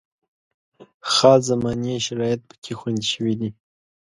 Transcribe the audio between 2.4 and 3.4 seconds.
پکې خوندي شوي